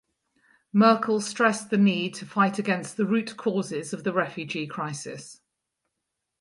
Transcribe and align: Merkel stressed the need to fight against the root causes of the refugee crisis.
Merkel 0.73 1.21
stressed 1.21 1.69
the 1.69 1.77
need 1.77 2.15
to 2.15 2.25
fight 2.25 2.57
against 2.57 2.97
the 2.97 3.05
root 3.05 3.37
causes 3.37 3.93
of 3.93 4.03
the 4.03 4.11
refugee 4.11 4.65
crisis. 4.65 5.41